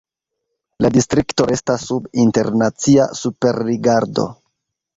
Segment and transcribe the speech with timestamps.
[0.85, 4.29] La distrikto restas sub internacia superrigardo.